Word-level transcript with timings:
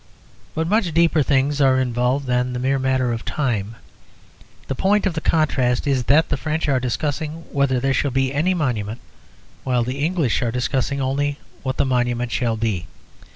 But 0.55 0.67
much 0.67 0.95
deeper 0.95 1.21
things 1.21 1.61
are 1.61 1.79
involved 1.79 2.25
than 2.25 2.53
the 2.53 2.59
mere 2.59 2.79
matter 2.79 3.13
of 3.13 3.23
time. 3.23 3.75
The 4.67 4.73
point 4.73 5.05
of 5.05 5.13
the 5.13 5.21
contrast 5.21 5.85
is 5.85 6.05
that 6.05 6.29
the 6.29 6.37
French 6.37 6.67
are 6.67 6.79
discussing 6.79 7.43
whether 7.53 7.79
there 7.79 7.93
shall 7.93 8.09
be 8.09 8.33
any 8.33 8.55
monument, 8.55 8.99
while 9.63 9.83
the 9.83 10.03
English 10.03 10.41
are 10.41 10.49
discussing 10.49 10.99
only 10.99 11.37
what 11.61 11.77
the 11.77 11.85
monument 11.85 12.31
shall 12.31 12.57
be. 12.57 12.87